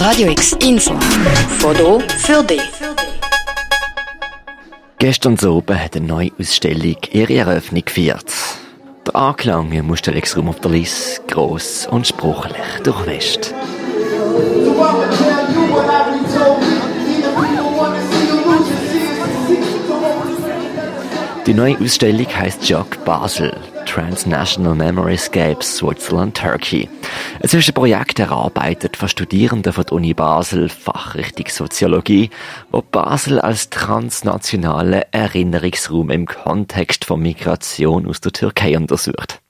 [0.00, 0.94] Radio X Info.
[1.58, 2.62] Foto für dich.
[4.98, 8.24] Gestern oben hat eine neue Ausstellung ihre Eröffnung gefeiert.
[9.06, 13.52] Der Anklang im Ausstellungsraum auf der Liss gross und spruchlich durchwäscht.
[21.46, 23.54] Die neue Ausstellung heißt Jog Basel,
[23.90, 26.88] Transnational Memoryscapes Switzerland Turkey.
[27.40, 32.30] Es ist ein Projekt erarbeitet von Studierenden von der Uni Basel, Fachrichtung Soziologie,
[32.70, 39.40] wo Basel als transnationale Erinnerungsraum im Kontext von Migration aus der Türkei untersucht.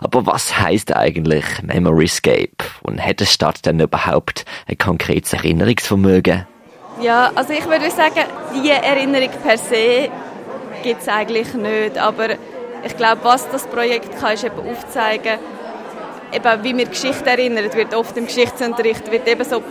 [0.00, 2.64] Aber was heißt eigentlich Memoryscape?
[2.82, 6.46] Und hat eine Stadt denn überhaupt ein konkretes Erinnerungsvermögen?
[7.02, 10.08] Ja, also ich würde sagen, die Erinnerung per se
[10.84, 11.98] gibt es eigentlich nicht.
[11.98, 12.36] Aber
[12.84, 15.38] ich glaube, was das Projekt kann, ist eben aufzeigen,
[16.32, 17.72] eben wie wir Geschichte erinnern.
[17.72, 19.62] Wird oft im Geschichtsunterricht wird eben so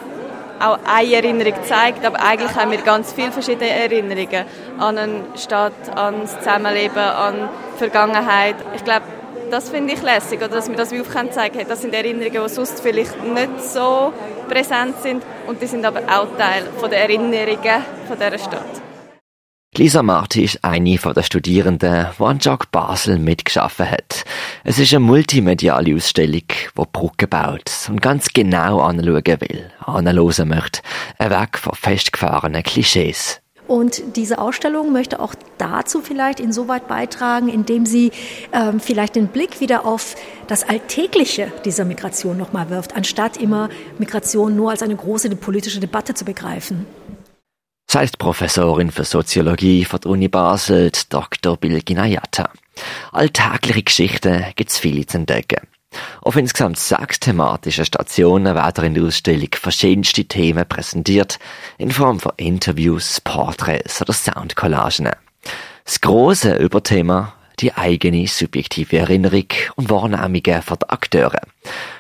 [0.59, 4.45] auch eine Erinnerung gezeigt, aber eigentlich haben wir ganz viele verschiedene Erinnerungen
[4.77, 8.55] an eine Stadt, an das Zusammenleben, an die Vergangenheit.
[8.75, 9.05] Ich glaube,
[9.49, 11.69] das finde ich lässig, oder dass wir das wie aufzeigen können.
[11.69, 14.13] Das sind Erinnerungen, die sonst vielleicht nicht so
[14.49, 18.88] präsent sind und die sind aber auch Teil von der Erinnerungen von dieser Stadt.
[19.79, 24.25] Lisa Marti ist eine der Studierenden, die an Jog Basel mitgeschaffen hat.
[24.65, 26.43] Es ist eine multimediale Ausstellung,
[26.77, 30.81] die Brücken baut und ganz genau anschauen will, anhören möchte,
[31.17, 33.39] weg von festgefahrenen Klischees.
[33.69, 38.11] Und diese Ausstellung möchte auch dazu vielleicht insoweit beitragen, indem sie
[38.51, 40.15] ähm, vielleicht den Blick wieder auf
[40.47, 46.15] das Alltägliche dieser Migration nochmal wirft, anstatt immer Migration nur als eine große politische Debatte
[46.15, 46.85] zu begreifen
[47.91, 51.57] sagt Professorin für Soziologie von der Uni Basel, Dr.
[51.57, 52.51] Bilgina Yatta.
[53.11, 55.67] Alltägliche Geschichten gibt es viele zu entdecken.
[56.21, 61.39] Auf insgesamt sechs thematischen Stationen werden in der Ausstellung verschiedenste Themen präsentiert,
[61.79, 65.09] in Form von Interviews, Porträts oder Soundcollagen.
[65.83, 71.41] Das große Überthema die eigene subjektive Erinnerung und Wahrnehmungen von den Akteuren.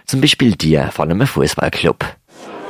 [0.05, 2.05] Zum Beispiel die von einem Fußballclub.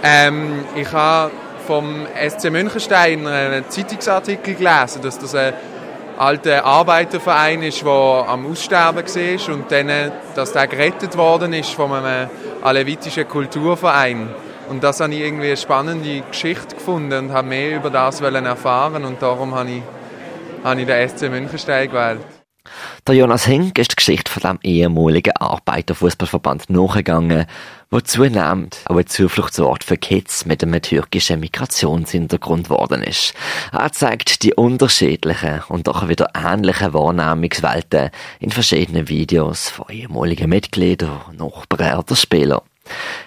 [0.02, 1.32] Ähm, ich habe
[1.70, 5.54] vom SC Münchenstein einen Zeitungsartikel gelesen, dass das ein
[6.18, 11.94] alter Arbeiterverein ist, der am Aussterben war und dann, dass der gerettet worden ist von
[11.94, 12.28] einem
[12.64, 14.30] alevitischen Kulturverein.
[14.68, 19.06] Und das habe ich irgendwie eine spannende Geschichte gefunden und habe mehr über das erfahren
[19.06, 19.84] und darum habe ich,
[20.64, 22.39] habe ich den SC Münchenstein gewählt.
[23.08, 27.46] Der Jonas Hink ist die Geschichte von dem ehemaligen Arbeiterfußballverband nachgegangen,
[27.90, 33.34] wo zunehmend auch ein Zufluchtsort für Kids mit einem türkischen Migrationshintergrund geworden ist.
[33.72, 41.22] Er zeigt die unterschiedlichen und doch wieder ähnlichen Wahrnehmungswelten in verschiedenen Videos von ehemaligen Mitgliedern,
[41.36, 42.62] Nachbarn oder Spielern.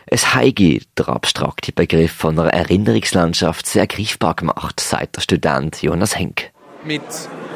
[0.06, 6.16] Es heige der abstrakte Begriff von einer Erinnerungslandschaft sehr greifbar gemacht, sagt der Student Jonas
[6.16, 6.50] Henk.
[6.84, 7.03] Mit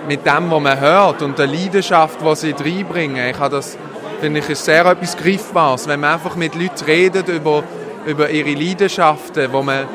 [0.06, 3.28] mit dem, was man hört und der Leidenschaft, die sie reinbringen.
[3.30, 3.76] Ich habe das,
[4.20, 7.62] finde ich, ist sehr etwas Griffbares, wenn man einfach mit Leuten redet über,
[8.06, 9.86] über ihre Leidenschaften, wo man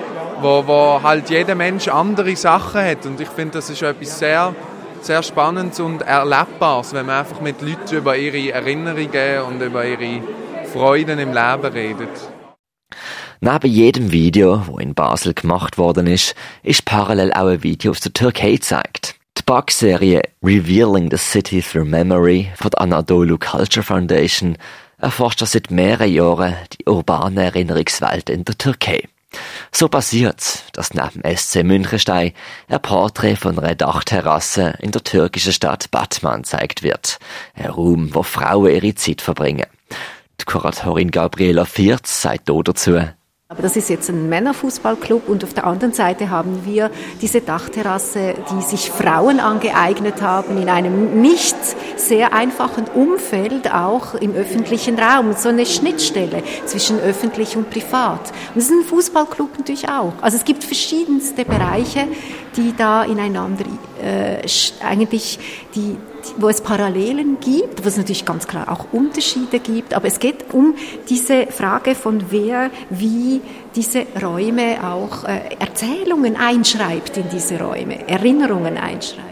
[0.42, 4.56] wo, wo halt jeder Mensch andere Sachen hat und ich finde, das ist etwas sehr,
[5.02, 10.22] sehr Spannendes und Erlebbares, wenn man einfach mit Leuten über ihre Erinnerungen und über ihre
[10.74, 12.10] Freuden im Leben redet.
[13.40, 18.00] Neben jedem Video, wo in Basel gemacht worden ist, ist parallel auch ein Video aus
[18.00, 19.16] der Türkei gezeigt.
[19.38, 24.58] Die Bug-Serie Revealing the City Through Memory von der Anadolu Culture Foundation
[24.98, 29.08] erforscht seit mehreren Jahren die urbane Erinnerungswelt in der Türkei.
[29.72, 32.34] So passiert, dass neben SC Münchenstein
[32.68, 37.18] ein Porträt von einer Dachterrasse in der türkischen Stadt Batman zeigt wird.
[37.54, 39.68] Ein Raum, wo Frauen ihre Zeit verbringen.
[40.42, 43.00] Die Kuratorin Gabriela Vierz sagt dazu,
[43.52, 46.90] aber das ist jetzt ein Männerfußballclub und auf der anderen Seite haben wir
[47.22, 51.58] diese Dachterrasse, die sich Frauen angeeignet haben, in einem nicht
[51.98, 55.34] sehr einfachen Umfeld, auch im öffentlichen Raum.
[55.34, 58.22] So eine Schnittstelle zwischen öffentlich und privat.
[58.54, 60.14] Und das ist ein Fußballclub natürlich auch.
[60.22, 62.08] Also es gibt verschiedenste Bereiche,
[62.56, 63.66] die da ineinander
[64.02, 64.48] äh,
[64.82, 65.40] eigentlich
[65.76, 65.98] die,
[66.38, 70.54] wo es Parallelen gibt, wo es natürlich ganz klar auch Unterschiede gibt, aber es geht
[70.54, 70.76] um
[71.10, 73.42] diese Frage von wer wie
[73.76, 79.32] diese Räume auch äh, Erzählungen einschreibt in diese Räume, Erinnerungen einschreibt.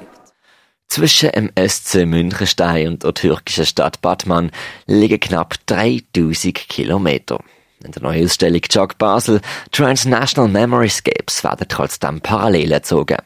[0.88, 4.50] Zwischen dem SC Münchenstein und der türkischen Stadt Batman
[4.88, 7.40] liegen knapp 3000 Kilometer.
[7.84, 9.40] In der neuen Ausstellung Jog Basel
[9.72, 13.18] Transnational Memoryscapes werden trotzdem Parallelen gezogen.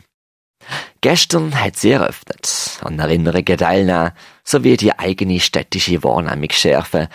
[1.02, 4.12] Gestern hat sie eröffnet, an Erinnerungen teilnehmen,
[4.44, 7.08] sowie die eigene städtische Wahrnehmung schärfen,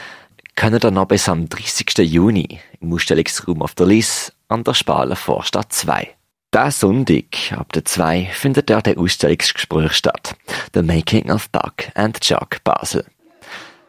[0.56, 1.98] können dann noch bis am 30.
[1.98, 6.14] Juni im Ausstellungsraum auf der Liss an der Spalen Vorstadt 2.
[6.54, 10.34] Diesen Sonntag ab der 2 findet dort ein Ausstellungsgespräch statt.
[10.74, 13.04] The Making of Buck and Chuck Basel.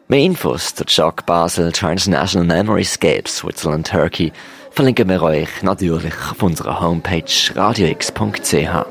[0.08, 4.32] Mehr Infos zu Chuck Basel Transnational Memoryscape Switzerland Turkey
[4.70, 7.24] verlinken wir euch natürlich auf unserer Homepage
[7.54, 8.86] radiox.ch.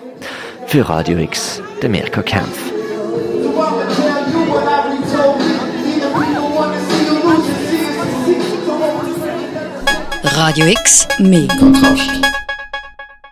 [0.70, 2.72] Für Radio X, der Mirko Kempf.
[10.22, 12.39] Radio X, mehr Kontrast.